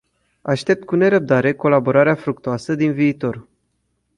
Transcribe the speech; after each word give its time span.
Aștept 0.41 0.83
cu 0.85 0.95
nerăbdare 0.95 1.53
colaborarea 1.53 2.15
fructuoasă 2.15 2.75
din 2.75 2.93
viitor. 2.93 3.47